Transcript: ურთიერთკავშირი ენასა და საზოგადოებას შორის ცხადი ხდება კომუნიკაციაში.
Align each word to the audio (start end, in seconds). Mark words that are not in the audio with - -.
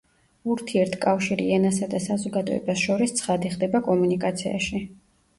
ურთიერთკავშირი 0.51 1.43
ენასა 1.57 1.89
და 1.91 1.99
საზოგადოებას 2.05 2.81
შორის 2.85 3.13
ცხადი 3.19 3.51
ხდება 3.57 3.83
კომუნიკაციაში. 3.89 4.81